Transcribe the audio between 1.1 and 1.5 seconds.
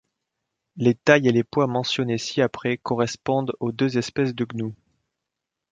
et les